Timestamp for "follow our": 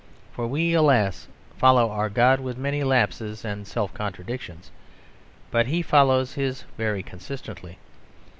1.59-2.09